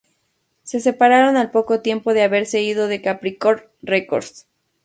[0.63, 4.47] Se separaron al poco tiempo de haberse ido de Capricorn Records.